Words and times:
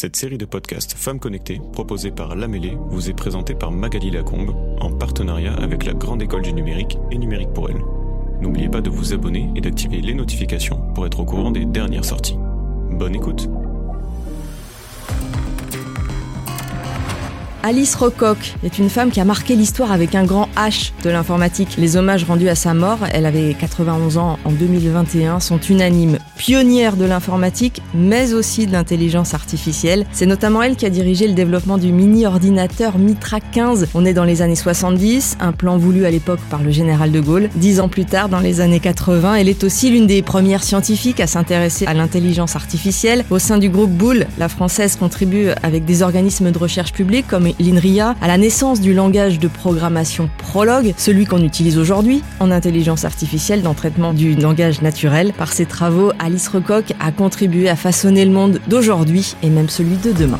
Cette 0.00 0.14
série 0.14 0.38
de 0.38 0.44
podcasts 0.44 0.94
Femmes 0.94 1.18
Connectées, 1.18 1.60
proposée 1.72 2.12
par 2.12 2.36
Lamélé, 2.36 2.78
vous 2.88 3.10
est 3.10 3.14
présentée 3.14 3.56
par 3.56 3.72
Magali 3.72 4.12
Lacombe, 4.12 4.54
en 4.80 4.92
partenariat 4.92 5.52
avec 5.54 5.84
la 5.84 5.92
Grande 5.92 6.22
École 6.22 6.42
du 6.42 6.52
Numérique 6.52 6.96
et 7.10 7.18
Numérique 7.18 7.52
pour 7.52 7.68
elle. 7.68 7.82
N'oubliez 8.40 8.68
pas 8.68 8.80
de 8.80 8.90
vous 8.90 9.12
abonner 9.12 9.50
et 9.56 9.60
d'activer 9.60 10.00
les 10.00 10.14
notifications 10.14 10.80
pour 10.94 11.04
être 11.04 11.18
au 11.18 11.24
courant 11.24 11.50
des 11.50 11.64
dernières 11.64 12.04
sorties. 12.04 12.38
Bonne 12.92 13.16
écoute 13.16 13.48
Alice 17.68 17.96
Rocoq 17.96 18.54
est 18.64 18.78
une 18.78 18.88
femme 18.88 19.10
qui 19.10 19.20
a 19.20 19.26
marqué 19.26 19.54
l'histoire 19.54 19.92
avec 19.92 20.14
un 20.14 20.24
grand 20.24 20.48
H 20.56 20.92
de 21.04 21.10
l'informatique. 21.10 21.74
Les 21.76 21.98
hommages 21.98 22.24
rendus 22.24 22.48
à 22.48 22.54
sa 22.54 22.72
mort, 22.72 23.00
elle 23.12 23.26
avait 23.26 23.52
91 23.52 24.16
ans 24.16 24.38
en 24.46 24.52
2021, 24.52 25.38
sont 25.38 25.60
unanimes. 25.60 26.16
Pionnière 26.38 26.96
de 26.96 27.04
l'informatique, 27.04 27.82
mais 27.92 28.32
aussi 28.32 28.66
de 28.66 28.72
l'intelligence 28.72 29.34
artificielle. 29.34 30.06
C'est 30.12 30.24
notamment 30.24 30.62
elle 30.62 30.76
qui 30.76 30.86
a 30.86 30.88
dirigé 30.88 31.28
le 31.28 31.34
développement 31.34 31.76
du 31.76 31.92
mini-ordinateur 31.92 32.96
Mitra 32.96 33.38
15. 33.40 33.88
On 33.92 34.06
est 34.06 34.14
dans 34.14 34.24
les 34.24 34.40
années 34.40 34.54
70, 34.54 35.36
un 35.38 35.52
plan 35.52 35.76
voulu 35.76 36.06
à 36.06 36.10
l'époque 36.10 36.40
par 36.48 36.62
le 36.62 36.70
général 36.70 37.12
de 37.12 37.20
Gaulle. 37.20 37.50
Dix 37.56 37.80
ans 37.80 37.90
plus 37.90 38.06
tard, 38.06 38.30
dans 38.30 38.40
les 38.40 38.62
années 38.62 38.80
80, 38.80 39.34
elle 39.34 39.48
est 39.50 39.62
aussi 39.62 39.90
l'une 39.90 40.06
des 40.06 40.22
premières 40.22 40.64
scientifiques 40.64 41.20
à 41.20 41.26
s'intéresser 41.26 41.84
à 41.84 41.92
l'intelligence 41.92 42.56
artificielle. 42.56 43.26
Au 43.28 43.38
sein 43.38 43.58
du 43.58 43.68
groupe 43.68 43.90
Boule, 43.90 44.26
la 44.38 44.48
française 44.48 44.96
contribue 44.96 45.48
avec 45.62 45.84
des 45.84 46.00
organismes 46.00 46.50
de 46.50 46.56
recherche 46.56 46.94
publics 46.94 47.26
comme 47.26 47.46
l'INRIA 47.58 48.14
à 48.20 48.28
la 48.28 48.38
naissance 48.38 48.80
du 48.80 48.94
langage 48.94 49.38
de 49.38 49.48
programmation 49.48 50.30
Prolog, 50.38 50.94
celui 50.96 51.26
qu'on 51.26 51.42
utilise 51.42 51.78
aujourd'hui 51.78 52.22
en 52.40 52.50
intelligence 52.50 53.04
artificielle 53.04 53.62
dans 53.62 53.70
le 53.70 53.76
traitement 53.76 54.12
du 54.12 54.34
langage 54.34 54.82
naturel. 54.82 55.32
Par 55.32 55.52
ses 55.52 55.66
travaux, 55.66 56.12
Alice 56.18 56.48
Recoq 56.48 56.92
a 57.00 57.12
contribué 57.12 57.68
à 57.68 57.76
façonner 57.76 58.24
le 58.24 58.30
monde 58.30 58.60
d'aujourd'hui 58.68 59.34
et 59.42 59.50
même 59.50 59.68
celui 59.68 59.96
de 59.96 60.12
demain. 60.12 60.38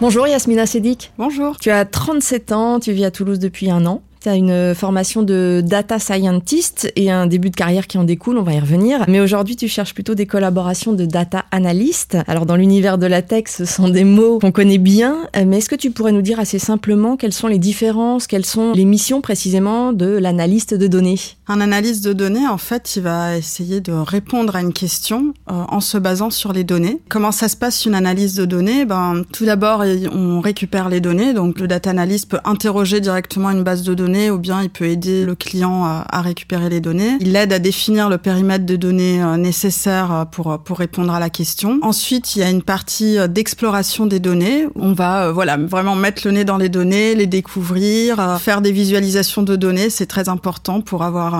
Bonjour 0.00 0.28
Yasmina 0.28 0.64
Sedik. 0.64 1.12
Bonjour. 1.18 1.56
Tu 1.58 1.70
as 1.70 1.84
37 1.84 2.52
ans, 2.52 2.78
tu 2.78 2.92
vis 2.92 3.04
à 3.04 3.10
Toulouse 3.10 3.40
depuis 3.40 3.68
un 3.70 3.84
an. 3.84 4.02
Tu 4.20 4.28
as 4.28 4.34
une 4.34 4.74
formation 4.74 5.22
de 5.22 5.62
data 5.64 5.98
scientist 5.98 6.92
et 6.96 7.10
un 7.10 7.26
début 7.26 7.50
de 7.50 7.56
carrière 7.56 7.86
qui 7.86 7.98
en 7.98 8.04
découle, 8.04 8.38
on 8.38 8.42
va 8.42 8.54
y 8.54 8.60
revenir. 8.60 9.04
Mais 9.06 9.20
aujourd'hui, 9.20 9.54
tu 9.54 9.68
cherches 9.68 9.94
plutôt 9.94 10.14
des 10.14 10.26
collaborations 10.26 10.92
de 10.92 11.04
data 11.04 11.44
analyst. 11.50 12.16
Alors, 12.26 12.44
dans 12.44 12.56
l'univers 12.56 12.98
de 12.98 13.06
la 13.06 13.22
tech, 13.22 13.44
ce 13.46 13.64
sont 13.64 13.88
des 13.88 14.04
mots 14.04 14.38
qu'on 14.40 14.50
connaît 14.50 14.78
bien, 14.78 15.28
mais 15.36 15.58
est-ce 15.58 15.68
que 15.68 15.76
tu 15.76 15.90
pourrais 15.90 16.12
nous 16.12 16.22
dire 16.22 16.40
assez 16.40 16.58
simplement 16.58 17.16
quelles 17.16 17.32
sont 17.32 17.46
les 17.46 17.58
différences, 17.58 18.26
quelles 18.26 18.46
sont 18.46 18.72
les 18.72 18.84
missions 18.84 19.20
précisément 19.20 19.92
de 19.92 20.06
l'analyste 20.06 20.74
de 20.74 20.86
données? 20.88 21.18
Un 21.46 21.60
analyste 21.60 22.04
de 22.04 22.12
données, 22.12 22.46
en 22.46 22.58
fait, 22.58 22.96
il 22.96 23.02
va 23.02 23.36
essayer 23.36 23.80
de 23.80 23.92
répondre 23.92 24.56
à 24.56 24.60
une 24.60 24.72
question 24.72 25.32
euh, 25.50 25.64
en 25.68 25.80
se 25.80 25.96
basant 25.96 26.30
sur 26.30 26.52
les 26.52 26.64
données. 26.64 27.00
Comment 27.08 27.32
ça 27.32 27.48
se 27.48 27.56
passe 27.56 27.86
une 27.86 27.94
analyse 27.94 28.34
de 28.34 28.44
données? 28.44 28.84
Ben, 28.84 29.22
tout 29.32 29.44
d'abord, 29.44 29.84
on 30.12 30.40
récupère 30.40 30.88
les 30.88 31.00
données. 31.00 31.32
Donc, 31.32 31.60
le 31.60 31.68
data 31.68 31.90
analyst 31.90 32.28
peut 32.28 32.40
interroger 32.44 33.00
directement 33.00 33.50
une 33.50 33.62
base 33.62 33.82
de 33.82 33.94
données 33.94 34.07
ou 34.08 34.38
bien 34.38 34.62
il 34.62 34.70
peut 34.70 34.86
aider 34.86 35.24
le 35.24 35.34
client 35.34 35.84
à, 35.84 36.20
récupérer 36.22 36.68
les 36.68 36.80
données. 36.80 37.16
Il 37.20 37.36
aide 37.36 37.52
à 37.52 37.58
définir 37.58 38.08
le 38.08 38.18
périmètre 38.18 38.66
de 38.66 38.76
données 38.76 39.22
euh, 39.22 39.36
nécessaire 39.36 40.12
euh, 40.12 40.24
pour, 40.24 40.52
euh, 40.52 40.58
pour 40.58 40.78
répondre 40.78 41.12
à 41.12 41.20
la 41.20 41.30
question. 41.30 41.78
Ensuite, 41.82 42.34
il 42.34 42.40
y 42.40 42.42
a 42.42 42.50
une 42.50 42.62
partie 42.62 43.16
d'exploration 43.28 44.06
des 44.06 44.20
données. 44.20 44.66
On 44.74 44.92
va 44.92 45.30
voilà 45.32 45.56
vraiment 45.56 45.94
mettre 45.94 46.22
le 46.24 46.32
nez 46.32 46.44
dans 46.44 46.56
les 46.56 46.68
données, 46.68 47.14
les 47.14 47.26
découvrir, 47.26 48.38
faire 48.40 48.60
des 48.60 48.72
visualisations 48.72 49.42
de 49.42 49.56
données. 49.56 49.90
C'est 49.90 50.06
très 50.06 50.28
important 50.28 50.80
pour 50.80 51.02
avoir 51.02 51.34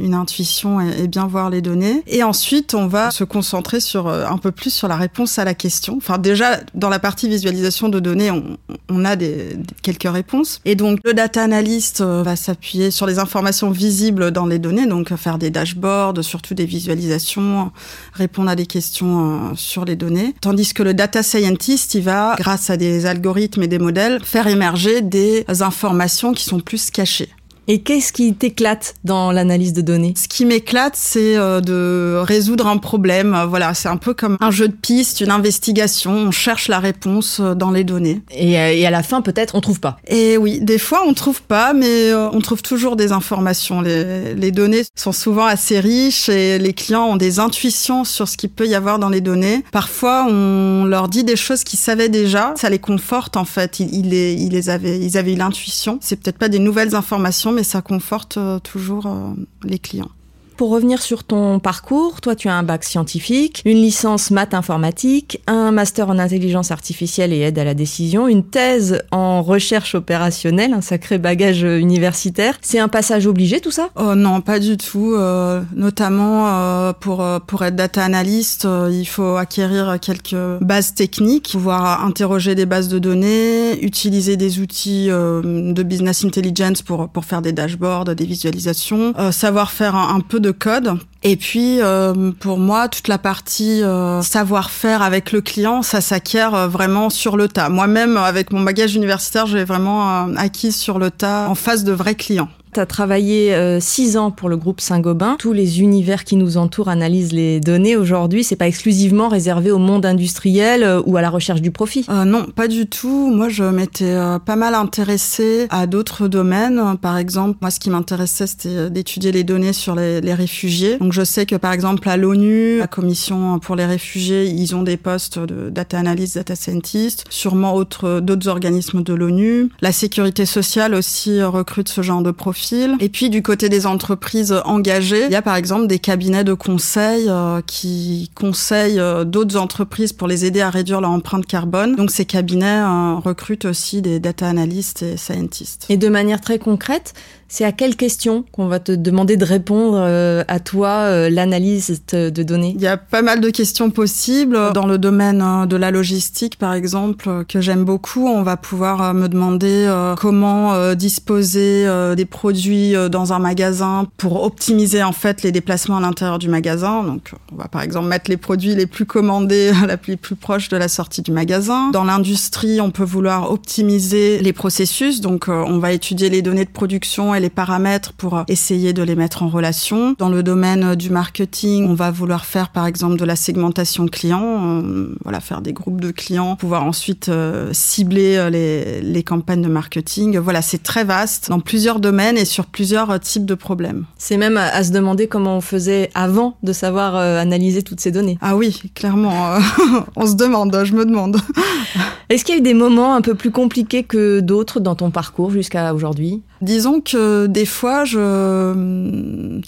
une 0.00 0.14
intuition 0.14 0.80
et, 0.80 1.06
bien 1.06 1.26
voir 1.26 1.50
les 1.50 1.62
données. 1.62 2.02
Et 2.06 2.22
ensuite, 2.22 2.74
on 2.74 2.86
va 2.86 3.10
se 3.10 3.24
concentrer 3.24 3.80
sur 3.80 4.08
un 4.08 4.38
peu 4.38 4.50
plus 4.50 4.70
sur 4.70 4.88
la 4.88 4.96
réponse 4.96 5.38
à 5.38 5.44
la 5.44 5.54
question. 5.54 5.96
Enfin, 5.96 6.18
déjà 6.18 6.60
dans 6.74 6.88
la 6.88 6.98
partie 6.98 7.28
visualisation 7.28 7.88
de 7.88 8.00
données, 8.00 8.30
on, 8.30 8.56
on 8.88 9.04
a 9.04 9.16
des, 9.16 9.56
quelques 9.82 10.10
réponses. 10.10 10.60
Et 10.64 10.74
donc 10.74 11.00
le 11.04 11.14
data 11.14 11.42
analyst 11.42 11.97
euh, 12.00 12.22
va 12.22 12.36
s'appuyer 12.36 12.90
sur 12.90 13.06
les 13.06 13.18
informations 13.18 13.70
visibles 13.70 14.30
dans 14.30 14.46
les 14.46 14.58
données, 14.58 14.86
donc 14.86 15.14
faire 15.16 15.38
des 15.38 15.50
dashboards, 15.50 16.22
surtout 16.22 16.54
des 16.54 16.66
visualisations, 16.66 17.72
répondre 18.12 18.50
à 18.50 18.56
des 18.56 18.66
questions 18.66 19.50
euh, 19.50 19.54
sur 19.54 19.84
les 19.84 19.96
données. 19.96 20.34
Tandis 20.40 20.74
que 20.74 20.82
le 20.82 20.94
data 20.94 21.22
scientist, 21.22 21.94
il 21.94 22.02
va, 22.02 22.36
grâce 22.38 22.70
à 22.70 22.76
des 22.76 23.06
algorithmes 23.06 23.62
et 23.62 23.68
des 23.68 23.78
modèles, 23.78 24.20
faire 24.24 24.46
émerger 24.46 25.02
des 25.02 25.44
informations 25.60 26.32
qui 26.32 26.44
sont 26.44 26.60
plus 26.60 26.90
cachées. 26.90 27.30
Et 27.70 27.82
qu'est-ce 27.82 28.14
qui 28.14 28.32
t'éclate 28.32 28.94
dans 29.04 29.30
l'analyse 29.30 29.74
de 29.74 29.82
données? 29.82 30.14
Ce 30.16 30.26
qui 30.26 30.46
m'éclate, 30.46 30.94
c'est 30.96 31.36
euh, 31.36 31.60
de 31.60 32.18
résoudre 32.18 32.66
un 32.66 32.78
problème. 32.78 33.36
Voilà, 33.46 33.74
c'est 33.74 33.90
un 33.90 33.98
peu 33.98 34.14
comme 34.14 34.38
un 34.40 34.50
jeu 34.50 34.68
de 34.68 34.74
piste, 34.74 35.20
une 35.20 35.30
investigation. 35.30 36.12
On 36.12 36.30
cherche 36.30 36.68
la 36.68 36.78
réponse 36.78 37.40
euh, 37.40 37.54
dans 37.54 37.70
les 37.70 37.84
données. 37.84 38.22
Et, 38.30 38.58
euh, 38.58 38.72
et 38.72 38.86
à 38.86 38.90
la 38.90 39.02
fin, 39.02 39.20
peut-être, 39.20 39.54
on 39.54 39.60
trouve 39.60 39.80
pas. 39.80 39.98
Et 40.06 40.38
oui, 40.38 40.60
des 40.62 40.78
fois, 40.78 41.02
on 41.06 41.12
trouve 41.12 41.42
pas, 41.42 41.74
mais 41.74 42.14
on 42.14 42.40
trouve 42.40 42.62
toujours 42.62 42.96
des 42.96 43.12
informations. 43.12 43.82
Les, 43.82 44.34
les 44.34 44.50
données 44.50 44.84
sont 44.94 45.12
souvent 45.12 45.44
assez 45.44 45.78
riches 45.78 46.30
et 46.30 46.58
les 46.58 46.72
clients 46.72 47.04
ont 47.04 47.16
des 47.16 47.38
intuitions 47.38 48.04
sur 48.04 48.28
ce 48.28 48.38
qu'il 48.38 48.48
peut 48.48 48.66
y 48.66 48.74
avoir 48.74 48.98
dans 48.98 49.10
les 49.10 49.20
données. 49.20 49.62
Parfois, 49.72 50.26
on 50.26 50.84
leur 50.84 51.08
dit 51.08 51.22
des 51.22 51.36
choses 51.36 51.64
qu'ils 51.64 51.78
savaient 51.78 52.08
déjà. 52.08 52.54
Ça 52.56 52.70
les 52.70 52.78
conforte, 52.78 53.36
en 53.36 53.44
fait. 53.44 53.78
Ils, 53.78 53.94
ils, 53.94 54.08
les, 54.08 54.32
ils 54.32 54.52
les 54.52 54.70
avaient, 54.70 54.98
ils 54.98 55.18
avaient 55.18 55.34
l'intuition. 55.34 55.98
C'est 56.00 56.16
peut-être 56.18 56.38
pas 56.38 56.48
des 56.48 56.60
nouvelles 56.60 56.94
informations, 56.94 57.52
mais 57.58 57.64
ça 57.64 57.82
conforte 57.82 58.36
euh, 58.36 58.60
toujours 58.60 59.06
euh, 59.06 59.34
les 59.64 59.80
clients. 59.80 60.12
Pour 60.58 60.70
revenir 60.70 61.00
sur 61.00 61.22
ton 61.22 61.60
parcours, 61.60 62.20
toi 62.20 62.34
tu 62.34 62.48
as 62.48 62.54
un 62.54 62.64
bac 62.64 62.82
scientifique, 62.82 63.62
une 63.64 63.76
licence 63.80 64.32
maths 64.32 64.54
informatique, 64.54 65.40
un 65.46 65.70
master 65.70 66.10
en 66.10 66.18
intelligence 66.18 66.72
artificielle 66.72 67.32
et 67.32 67.38
aide 67.42 67.60
à 67.60 67.64
la 67.64 67.74
décision, 67.74 68.26
une 68.26 68.42
thèse 68.42 69.04
en 69.12 69.40
recherche 69.40 69.94
opérationnelle, 69.94 70.72
un 70.72 70.80
sacré 70.80 71.18
bagage 71.18 71.62
universitaire. 71.62 72.58
C'est 72.60 72.80
un 72.80 72.88
passage 72.88 73.28
obligé 73.28 73.60
tout 73.60 73.70
ça? 73.70 73.90
Oh, 73.94 74.16
Non, 74.16 74.40
pas 74.40 74.58
du 74.58 74.76
tout. 74.76 75.14
Euh, 75.14 75.62
notamment 75.76 76.48
euh, 76.48 76.92
pour 76.92 77.22
euh, 77.22 77.38
pour 77.38 77.64
être 77.64 77.76
data 77.76 78.02
analyst, 78.02 78.64
euh, 78.64 78.90
il 78.92 79.06
faut 79.06 79.36
acquérir 79.36 80.00
quelques 80.00 80.34
bases 80.60 80.92
techniques, 80.92 81.50
pouvoir 81.52 82.04
interroger 82.04 82.56
des 82.56 82.66
bases 82.66 82.88
de 82.88 82.98
données, 82.98 83.80
utiliser 83.80 84.36
des 84.36 84.58
outils 84.58 85.06
de 85.06 85.82
business 85.84 86.24
intelligence 86.24 86.82
pour 86.82 87.08
pour 87.10 87.24
faire 87.26 87.42
des 87.42 87.52
dashboards, 87.52 88.06
des 88.06 88.26
visualisations, 88.26 89.14
savoir 89.30 89.70
faire 89.70 89.94
un 89.94 90.18
peu 90.18 90.40
de 90.40 90.47
code. 90.52 91.00
Et 91.24 91.36
puis, 91.36 91.80
euh, 91.80 92.30
pour 92.38 92.58
moi, 92.58 92.88
toute 92.88 93.08
la 93.08 93.18
partie 93.18 93.82
euh, 93.82 94.22
savoir-faire 94.22 95.02
avec 95.02 95.32
le 95.32 95.40
client, 95.40 95.82
ça 95.82 96.00
s'acquiert 96.00 96.54
euh, 96.54 96.68
vraiment 96.68 97.10
sur 97.10 97.36
le 97.36 97.48
tas. 97.48 97.68
Moi-même, 97.68 98.16
avec 98.16 98.52
mon 98.52 98.60
bagage 98.60 98.94
universitaire, 98.94 99.46
j'ai 99.46 99.64
vraiment 99.64 100.28
acquis 100.36 100.70
sur 100.70 100.98
le 100.98 101.10
tas 101.10 101.48
en 101.48 101.56
face 101.56 101.82
de 101.82 101.92
vrais 101.92 102.14
clients. 102.14 102.48
Tu 102.74 102.80
as 102.80 102.86
travaillé 102.86 103.54
euh, 103.54 103.80
six 103.80 104.16
ans 104.16 104.30
pour 104.30 104.48
le 104.48 104.56
groupe 104.56 104.80
Saint-Gobain. 104.80 105.36
Tous 105.38 105.52
les 105.52 105.80
univers 105.80 106.24
qui 106.24 106.36
nous 106.36 106.58
entourent 106.58 106.88
analysent 106.88 107.32
les 107.32 107.60
données 107.60 107.96
aujourd'hui. 107.96 108.44
C'est 108.44 108.56
pas 108.56 108.68
exclusivement 108.68 109.28
réservé 109.28 109.70
au 109.70 109.78
monde 109.78 110.04
industriel 110.04 110.82
euh, 110.82 111.00
ou 111.06 111.16
à 111.16 111.22
la 111.22 111.30
recherche 111.30 111.62
du 111.62 111.70
profit. 111.70 112.04
Euh, 112.08 112.24
non, 112.24 112.44
pas 112.44 112.68
du 112.68 112.86
tout. 112.86 113.30
Moi, 113.34 113.48
je 113.48 113.64
m'étais 113.64 114.16
pas 114.44 114.56
mal 114.56 114.74
intéressée 114.74 115.66
à 115.70 115.86
d'autres 115.86 116.28
domaines. 116.28 116.96
Par 117.00 117.16
exemple, 117.16 117.58
moi, 117.60 117.70
ce 117.70 117.80
qui 117.80 117.90
m'intéressait, 117.90 118.46
c'était 118.46 118.90
d'étudier 118.90 119.32
les 119.32 119.44
données 119.44 119.72
sur 119.72 119.94
les, 119.94 120.20
les, 120.20 120.34
réfugiés. 120.34 120.98
Donc, 120.98 121.07
je 121.12 121.24
sais 121.24 121.46
que, 121.46 121.56
par 121.56 121.72
exemple, 121.72 122.08
à 122.08 122.16
l'ONU, 122.16 122.78
la 122.78 122.86
Commission 122.86 123.58
pour 123.58 123.76
les 123.76 123.86
réfugiés, 123.86 124.46
ils 124.46 124.74
ont 124.74 124.82
des 124.82 124.96
postes 124.96 125.38
de 125.38 125.70
data 125.70 125.98
analyst, 125.98 126.36
data 126.36 126.56
scientist. 126.56 127.24
Sûrement 127.30 127.78
d'autres 127.78 128.48
organismes 128.48 129.02
de 129.02 129.14
l'ONU. 129.14 129.70
La 129.80 129.92
sécurité 129.92 130.46
sociale 130.46 130.94
aussi 130.94 131.42
recrute 131.42 131.88
ce 131.88 132.02
genre 132.02 132.22
de 132.22 132.30
profil 132.30 132.96
et 133.00 133.08
puis 133.08 133.30
du 133.30 133.42
côté 133.42 133.68
des 133.68 133.86
entreprises 133.86 134.54
engagées, 134.64 135.26
il 135.26 135.32
y 135.32 135.36
a 135.36 135.42
par 135.42 135.56
exemple 135.56 135.86
des 135.86 135.98
cabinets 135.98 136.44
de 136.44 136.54
conseil 136.54 137.26
euh, 137.28 137.60
qui 137.66 138.30
conseillent 138.34 139.00
euh, 139.00 139.24
d'autres 139.24 139.56
entreprises 139.56 140.12
pour 140.12 140.28
les 140.28 140.44
aider 140.44 140.60
à 140.60 140.70
réduire 140.70 141.00
leur 141.00 141.10
empreinte 141.10 141.46
carbone. 141.46 141.96
Donc 141.96 142.10
ces 142.10 142.24
cabinets 142.24 142.80
euh, 142.80 143.14
recrutent 143.14 143.64
aussi 143.64 144.02
des 144.02 144.20
data 144.20 144.48
analysts 144.48 145.02
et 145.02 145.16
scientists. 145.16 145.86
Et 145.88 145.96
de 145.96 146.08
manière 146.08 146.40
très 146.40 146.58
concrète, 146.58 147.14
c'est 147.48 147.64
à 147.64 147.72
quelle 147.72 147.96
question 147.96 148.44
qu'on 148.52 148.66
va 148.66 148.78
te 148.78 148.92
demander 148.92 149.36
de 149.38 149.44
répondre 149.44 149.98
à 150.46 150.60
toi, 150.60 150.97
euh, 151.06 151.30
l'analyse 151.30 152.02
de 152.12 152.42
données 152.42 152.74
Il 152.76 152.82
y 152.82 152.86
a 152.86 152.96
pas 152.96 153.22
mal 153.22 153.40
de 153.40 153.50
questions 153.50 153.90
possibles. 153.90 154.58
Dans 154.74 154.86
le 154.86 154.98
domaine 154.98 155.42
euh, 155.42 155.66
de 155.66 155.76
la 155.76 155.90
logistique, 155.90 156.58
par 156.58 156.74
exemple, 156.74 157.44
que 157.48 157.60
j'aime 157.60 157.84
beaucoup, 157.84 158.28
on 158.28 158.42
va 158.42 158.56
pouvoir 158.56 159.14
me 159.14 159.28
demander 159.28 159.90
comment 160.18 160.94
disposer 160.94 161.86
des 162.16 162.24
produits 162.24 162.94
dans 163.10 163.32
un 163.32 163.38
magasin 163.38 164.06
pour 164.16 164.42
optimiser 164.44 165.02
en 165.02 165.12
fait 165.12 165.42
les 165.42 165.52
déplacements 165.52 165.98
à 165.98 166.00
l'intérieur 166.00 166.38
du 166.38 166.48
magasin. 166.48 167.02
Donc, 167.02 167.32
on 167.52 167.56
va 167.56 167.68
par 167.68 167.82
exemple 167.82 168.08
mettre 168.08 168.30
les 168.30 168.36
produits 168.36 168.74
les 168.74 168.86
plus 168.86 169.06
commandés, 169.06 169.72
les 170.06 170.16
plus 170.16 170.36
proches 170.36 170.68
de 170.68 170.76
la 170.76 170.88
sortie 170.88 171.22
du 171.22 171.32
magasin. 171.32 171.90
Dans 171.90 172.04
l'industrie, 172.04 172.80
on 172.80 172.90
peut 172.90 173.04
vouloir 173.04 173.50
optimiser 173.50 174.38
les 174.38 174.52
processus. 174.52 175.20
Donc, 175.20 175.48
on 175.48 175.78
va 175.78 175.92
étudier 175.92 176.28
les 176.30 176.42
données 176.42 176.64
de 176.64 176.70
production 176.70 177.34
les 177.40 177.50
paramètres 177.50 178.12
pour 178.12 178.44
essayer 178.48 178.92
de 178.92 179.02
les 179.02 179.14
mettre 179.14 179.42
en 179.42 179.48
relation. 179.48 180.14
Dans 180.18 180.28
le 180.28 180.42
domaine 180.42 180.87
domaine 180.88 180.96
du 180.96 181.10
marketing, 181.10 181.86
on 181.88 181.94
va 181.94 182.10
vouloir 182.10 182.44
faire 182.44 182.70
par 182.70 182.86
exemple 182.86 183.16
de 183.16 183.24
la 183.24 183.36
segmentation 183.36 184.06
client, 184.06 184.82
voilà, 185.22 185.40
faire 185.40 185.60
des 185.60 185.72
groupes 185.72 186.00
de 186.00 186.10
clients, 186.10 186.56
pouvoir 186.56 186.84
ensuite 186.84 187.30
cibler 187.72 188.48
les, 188.50 189.00
les 189.00 189.22
campagnes 189.22 189.62
de 189.62 189.68
marketing. 189.68 190.38
Voilà, 190.38 190.62
c'est 190.62 190.82
très 190.82 191.04
vaste 191.04 191.48
dans 191.50 191.60
plusieurs 191.60 192.00
domaines 192.00 192.36
et 192.36 192.44
sur 192.44 192.66
plusieurs 192.66 193.18
types 193.20 193.46
de 193.46 193.54
problèmes. 193.54 194.04
C'est 194.16 194.36
même 194.36 194.56
à, 194.56 194.82
se 194.82 194.92
demander 194.92 195.26
comment 195.26 195.56
on 195.56 195.60
faisait 195.60 196.10
avant 196.14 196.56
de 196.62 196.72
savoir 196.72 197.16
analyser 197.16 197.82
toutes 197.82 198.00
ces 198.00 198.10
données. 198.10 198.38
Ah 198.40 198.56
oui, 198.56 198.80
clairement. 198.94 199.58
on 200.16 200.26
se 200.26 200.34
demande, 200.34 200.76
je 200.84 200.94
me 200.94 201.04
demande. 201.04 201.38
Est-ce 202.28 202.44
qu'il 202.44 202.54
y 202.54 202.58
a 202.58 202.60
eu 202.60 202.64
des 202.64 202.74
moments 202.74 203.14
un 203.14 203.22
peu 203.22 203.34
plus 203.34 203.50
compliqués 203.50 204.04
que 204.04 204.40
d'autres 204.40 204.80
dans 204.80 204.94
ton 204.94 205.10
parcours 205.10 205.50
jusqu'à 205.50 205.94
aujourd'hui? 205.94 206.42
Disons 206.60 207.00
que 207.00 207.46
des 207.46 207.64
fois, 207.64 208.04
je 208.04 209.60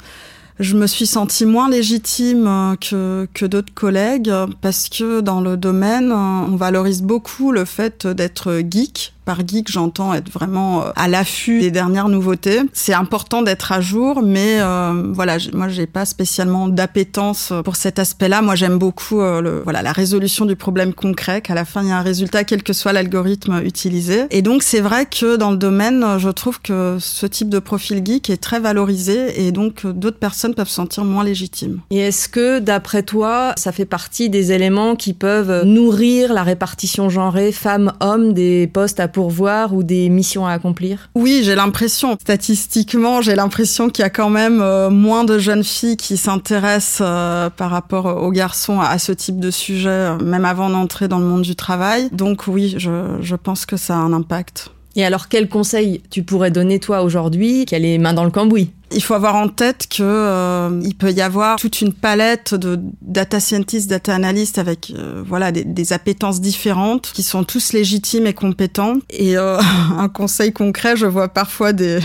je 0.60 0.76
me 0.76 0.86
suis 0.86 1.06
sentie 1.06 1.46
moins 1.46 1.68
légitime 1.68 2.76
que, 2.80 3.26
que 3.32 3.46
d'autres 3.46 3.72
collègues 3.74 4.32
parce 4.60 4.88
que 4.88 5.20
dans 5.20 5.40
le 5.40 5.56
domaine, 5.56 6.12
on 6.12 6.54
valorise 6.56 7.02
beaucoup 7.02 7.50
le 7.50 7.64
fait 7.64 8.06
d'être 8.06 8.60
geek 8.70 9.14
par 9.30 9.46
geek, 9.46 9.70
j'entends 9.70 10.12
être 10.12 10.28
vraiment 10.28 10.82
euh, 10.82 10.90
à 10.96 11.06
l'affût 11.06 11.60
des 11.60 11.70
dernières 11.70 12.08
nouveautés. 12.08 12.62
C'est 12.72 12.94
important 12.94 13.42
d'être 13.42 13.70
à 13.70 13.80
jour, 13.80 14.22
mais 14.24 14.56
euh, 14.58 15.12
voilà, 15.12 15.36
moi 15.52 15.68
j'ai 15.68 15.86
pas 15.86 16.04
spécialement 16.04 16.66
d'appétence 16.66 17.52
pour 17.64 17.76
cet 17.76 18.00
aspect-là. 18.00 18.42
Moi 18.42 18.56
j'aime 18.56 18.76
beaucoup 18.76 19.20
euh, 19.20 19.40
le, 19.40 19.60
voilà 19.62 19.82
la 19.82 19.92
résolution 19.92 20.46
du 20.46 20.56
problème 20.56 20.94
concret, 20.94 21.42
qu'à 21.42 21.54
la 21.54 21.64
fin 21.64 21.84
il 21.84 21.90
y 21.90 21.92
a 21.92 21.98
un 21.98 22.02
résultat 22.02 22.42
quel 22.42 22.64
que 22.64 22.72
soit 22.72 22.92
l'algorithme 22.92 23.62
utilisé. 23.64 24.24
Et 24.30 24.42
donc 24.42 24.64
c'est 24.64 24.80
vrai 24.80 25.06
que 25.06 25.36
dans 25.36 25.52
le 25.52 25.56
domaine, 25.56 26.18
je 26.18 26.30
trouve 26.30 26.60
que 26.60 26.96
ce 26.98 27.26
type 27.26 27.50
de 27.50 27.60
profil 27.60 28.02
geek 28.04 28.30
est 28.30 28.42
très 28.42 28.58
valorisé 28.58 29.46
et 29.46 29.52
donc 29.52 29.86
d'autres 29.86 30.18
personnes 30.18 30.56
peuvent 30.56 30.66
se 30.66 30.74
sentir 30.74 31.04
moins 31.04 31.22
légitimes. 31.22 31.82
Et 31.90 31.98
est-ce 31.98 32.28
que 32.28 32.58
d'après 32.58 33.04
toi, 33.04 33.52
ça 33.56 33.70
fait 33.70 33.84
partie 33.84 34.28
des 34.28 34.50
éléments 34.50 34.96
qui 34.96 35.12
peuvent 35.12 35.62
nourrir 35.64 36.32
la 36.32 36.42
répartition 36.42 37.08
genrée 37.10 37.52
femmes-hommes 37.52 38.32
des 38.32 38.66
postes 38.66 38.98
à 38.98 39.06
voir 39.28 39.74
ou 39.74 39.82
des 39.82 40.08
missions 40.08 40.46
à 40.46 40.52
accomplir 40.52 41.10
Oui, 41.14 41.42
j'ai 41.44 41.54
l'impression. 41.54 42.16
Statistiquement, 42.20 43.20
j'ai 43.20 43.34
l'impression 43.34 43.90
qu'il 43.90 44.02
y 44.02 44.06
a 44.06 44.10
quand 44.10 44.30
même 44.30 44.60
euh, 44.60 44.90
moins 44.90 45.24
de 45.24 45.38
jeunes 45.38 45.64
filles 45.64 45.96
qui 45.96 46.16
s'intéressent 46.16 47.02
euh, 47.02 47.50
par 47.50 47.70
rapport 47.70 48.06
aux 48.22 48.30
garçons 48.30 48.80
à, 48.80 48.98
ce 48.98 49.12
type 49.12 49.40
de 49.40 49.50
sujet, 49.50 49.88
euh, 49.88 50.18
même 50.18 50.44
avant 50.44 50.70
d'entrer 50.70 51.08
dans 51.08 51.18
le 51.18 51.26
monde 51.26 51.42
du 51.42 51.56
travail. 51.56 52.08
Donc 52.12 52.46
oui, 52.46 52.74
je, 52.78 53.18
je 53.20 53.36
pense 53.36 53.66
que 53.66 53.76
ça 53.76 53.94
a 53.94 53.98
un 53.98 54.12
impact. 54.12 54.70
Et 54.96 55.04
alors, 55.04 55.28
quel 55.28 55.48
conseil 55.48 56.02
tu 56.10 56.22
pourrais 56.22 56.50
donner 56.50 56.80
toi 56.80 57.02
aujourd'hui 57.02 57.64
qui 57.64 57.74
a 57.74 57.78
les 57.78 57.98
mains 57.98 58.12
dans 58.12 58.24
le 58.24 58.30
cambouis? 58.30 58.70
Il 58.92 59.02
faut 59.02 59.14
avoir 59.14 59.36
en 59.36 59.48
tête 59.48 59.86
que 59.88 60.02
euh, 60.02 60.80
il 60.82 60.96
peut 60.96 61.12
y 61.12 61.20
avoir 61.20 61.56
toute 61.56 61.80
une 61.80 61.92
palette 61.92 62.54
de 62.54 62.78
data 63.02 63.40
scientists, 63.40 63.88
data 63.88 64.14
analysts 64.14 64.58
avec 64.58 64.92
euh, 64.96 65.22
voilà 65.26 65.52
des, 65.52 65.64
des, 65.64 65.92
appétences 65.92 66.40
différentes 66.40 67.12
qui 67.12 67.22
sont 67.22 67.44
tous 67.44 67.72
légitimes 67.72 68.26
et 68.26 68.34
compétents. 68.34 68.94
Et 69.10 69.36
euh, 69.36 69.58
un 69.98 70.08
conseil 70.08 70.52
concret, 70.52 70.96
je 70.96 71.06
vois 71.06 71.28
parfois 71.28 71.72
des 71.72 72.00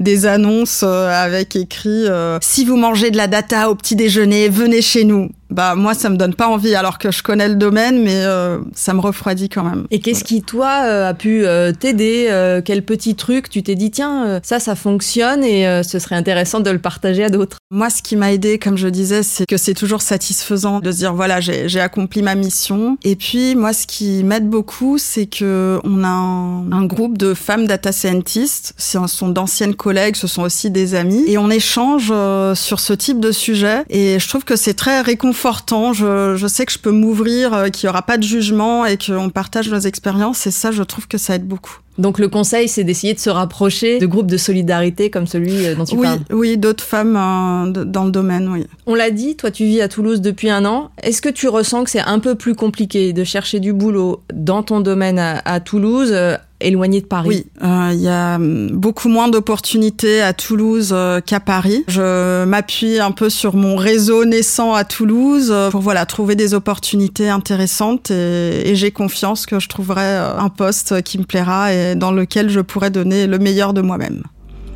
des 0.00 0.26
annonces 0.26 0.82
avec 0.82 1.56
écrit 1.56 2.06
si 2.40 2.64
vous 2.64 2.76
mangez 2.76 3.10
de 3.10 3.16
la 3.16 3.26
data 3.26 3.70
au 3.70 3.74
petit 3.74 3.96
déjeuner, 3.96 4.48
venez 4.48 4.82
chez 4.82 5.04
nous 5.04 5.30
bah 5.50 5.74
moi 5.76 5.94
ça 5.94 6.10
me 6.10 6.16
donne 6.16 6.34
pas 6.34 6.48
envie 6.48 6.74
alors 6.74 6.98
que 6.98 7.10
je 7.10 7.22
connais 7.22 7.48
le 7.48 7.54
domaine 7.54 8.02
mais 8.02 8.24
euh, 8.24 8.58
ça 8.74 8.94
me 8.94 9.00
refroidit 9.00 9.48
quand 9.48 9.62
même. 9.62 9.86
Et 9.90 10.00
qu'est-ce 10.00 10.24
qui 10.24 10.42
toi 10.42 10.82
euh, 10.84 11.08
a 11.08 11.14
pu 11.14 11.46
euh, 11.46 11.72
t'aider 11.72 12.28
Quel 12.64 12.82
petit 12.82 13.14
truc 13.14 13.48
tu 13.48 13.62
t'es 13.62 13.74
dit 13.74 13.90
tiens 13.90 14.40
ça 14.42 14.58
ça 14.58 14.74
fonctionne 14.74 15.44
et 15.44 15.82
ce 15.82 15.98
serait 15.98 16.16
intéressant 16.26 16.60
de 16.60 16.70
le 16.70 16.78
partager 16.78 17.24
à 17.24 17.28
d'autres 17.28 17.58
Moi 17.70 17.90
ce 17.90 18.02
qui 18.02 18.16
m'a 18.16 18.32
aidé 18.32 18.58
comme 18.58 18.76
je 18.76 18.88
disais 18.88 19.22
c'est 19.22 19.46
que 19.46 19.56
c'est 19.56 19.74
toujours 19.74 20.02
satisfaisant 20.02 20.80
de 20.80 20.90
se 20.90 20.98
dire 20.98 21.14
voilà 21.14 21.40
j'ai 21.40 21.80
accompli 21.80 22.22
ma 22.22 22.34
mission 22.34 22.98
et 23.04 23.14
puis 23.14 23.54
moi 23.54 23.72
ce 23.72 23.86
qui 23.86 24.24
m'aide 24.24 24.48
beaucoup 24.48 24.98
c'est 24.98 25.26
que 25.26 25.78
on 25.84 26.02
a 26.02 26.08
un, 26.08 26.86
groupe 26.86 27.18
de 27.18 27.34
femmes 27.34 27.66
data 27.66 27.92
scientists, 27.92 28.74
ce 28.78 29.06
sont 29.06 29.28
d'anciennes 29.28 29.74
collègues, 29.74 30.16
ce 30.16 30.26
sont 30.26 30.42
aussi 30.42 30.70
des 30.70 30.94
amis 30.94 31.24
et 31.26 31.38
on 31.38 31.50
échange 31.50 32.12
sur 32.54 32.80
ce 32.80 32.92
type 32.92 33.20
de 33.20 33.32
sujet 33.32 33.84
et 33.88 34.18
je 34.18 34.28
trouve 34.28 34.44
que 34.44 34.56
c'est 34.56 34.74
très 34.74 35.00
réconfortant 35.00 35.36
confortant. 35.36 35.92
Je, 35.92 36.36
je 36.36 36.46
sais 36.46 36.64
que 36.66 36.72
je 36.72 36.78
peux 36.78 36.92
m'ouvrir, 36.92 37.52
euh, 37.52 37.68
qu'il 37.68 37.86
n'y 37.86 37.90
aura 37.90 38.02
pas 38.02 38.16
de 38.16 38.22
jugement 38.22 38.86
et 38.86 38.96
qu'on 38.96 39.28
partage 39.28 39.68
nos 39.68 39.78
expériences. 39.78 40.46
Et 40.46 40.50
ça, 40.50 40.72
je 40.72 40.82
trouve 40.82 41.08
que 41.08 41.18
ça 41.18 41.34
aide 41.34 41.46
beaucoup. 41.46 41.78
Donc 41.98 42.18
le 42.18 42.28
conseil, 42.28 42.68
c'est 42.68 42.84
d'essayer 42.84 43.14
de 43.14 43.18
se 43.18 43.30
rapprocher 43.30 43.98
de 43.98 44.06
groupes 44.06 44.30
de 44.30 44.36
solidarité 44.36 45.10
comme 45.10 45.26
celui 45.26 45.66
euh, 45.66 45.74
dont 45.74 45.84
tu 45.84 45.96
oui, 45.96 46.02
parles. 46.02 46.20
Oui, 46.30 46.56
d'autres 46.58 46.84
femmes 46.84 47.16
euh, 47.16 47.84
dans 47.84 48.04
le 48.04 48.10
domaine, 48.10 48.48
oui. 48.48 48.66
On 48.86 48.94
l'a 48.94 49.10
dit, 49.10 49.36
toi 49.36 49.50
tu 49.50 49.64
vis 49.64 49.80
à 49.80 49.88
Toulouse 49.88 50.20
depuis 50.20 50.50
un 50.50 50.64
an. 50.64 50.90
Est-ce 51.02 51.22
que 51.22 51.28
tu 51.28 51.48
ressens 51.48 51.84
que 51.84 51.90
c'est 51.90 52.00
un 52.00 52.18
peu 52.18 52.34
plus 52.34 52.54
compliqué 52.54 53.12
de 53.12 53.24
chercher 53.24 53.60
du 53.60 53.72
boulot 53.72 54.22
dans 54.32 54.62
ton 54.62 54.80
domaine 54.80 55.18
à, 55.18 55.60
Toulouse 55.60 56.14
éloigné 56.60 57.00
de 57.00 57.06
Paris 57.06 57.28
Oui, 57.28 57.46
euh, 57.62 57.90
il 57.92 58.00
y 58.00 58.08
a 58.08 58.36
hum, 58.36 58.70
beaucoup 58.72 59.08
moins 59.08 59.28
d'opportunités 59.28 60.20
à 60.22 60.32
Toulouse 60.32 60.94
qu'à 61.26 61.40
Paris. 61.40 61.84
Je 61.88 62.44
m'appuie 62.44 62.98
un 62.98 63.10
peu 63.10 63.30
sur 63.30 63.56
mon 63.56 63.76
réseau 63.76 64.24
naissant 64.24 64.74
à 64.74 64.84
Toulouse 64.84 65.54
pour 65.70 65.80
voilà 65.80 66.06
trouver 66.06 66.34
des 66.34 66.54
opportunités 66.54 67.28
intéressantes 67.28 68.10
et, 68.10 68.70
et 68.70 68.76
j'ai 68.76 68.90
confiance 68.90 69.46
que 69.46 69.60
je 69.60 69.68
trouverai 69.68 70.16
un 70.16 70.48
poste 70.48 71.02
qui 71.02 71.18
me 71.18 71.24
plaira 71.24 71.72
et 71.72 71.94
dans 71.94 72.12
lequel 72.12 72.50
je 72.50 72.60
pourrais 72.60 72.90
donner 72.90 73.26
le 73.26 73.38
meilleur 73.38 73.72
de 73.72 73.80
moi-même. 73.80 74.22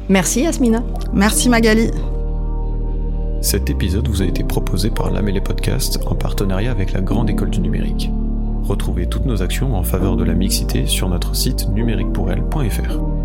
Merci 0.08 0.42
Yasmina. 0.42 0.82
Merci 1.12 1.48
Magali. 1.48 1.90
Cet 3.40 3.70
épisode 3.70 4.06
vous 4.08 4.22
a 4.22 4.26
été 4.26 4.44
proposé 4.44 4.90
par 4.90 5.10
l'Amélé 5.10 5.40
Podcast 5.40 5.98
en 6.06 6.14
partenariat 6.14 6.70
avec 6.70 6.92
la 6.92 7.00
Grande 7.00 7.30
École 7.30 7.50
du 7.50 7.60
Numérique. 7.60 8.10
Retrouvez 8.70 9.08
toutes 9.08 9.26
nos 9.26 9.42
actions 9.42 9.74
en 9.74 9.82
faveur 9.82 10.16
de 10.16 10.22
la 10.22 10.32
mixité 10.32 10.86
sur 10.86 11.08
notre 11.08 11.34
site 11.34 11.68
numériquepourelle.fr. 11.70 13.19